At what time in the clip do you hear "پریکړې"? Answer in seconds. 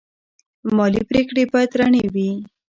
1.09-1.43